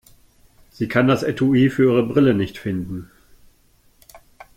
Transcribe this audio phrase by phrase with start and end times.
[0.71, 3.11] Sie kann das Etui für ihre Brille nicht finden.